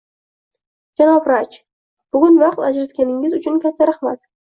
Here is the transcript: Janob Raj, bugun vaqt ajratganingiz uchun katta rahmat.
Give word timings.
Janob 1.01 1.27
Raj, 1.31 1.57
bugun 2.15 2.39
vaqt 2.45 2.65
ajratganingiz 2.71 3.37
uchun 3.41 3.61
katta 3.67 3.89
rahmat. 3.91 4.19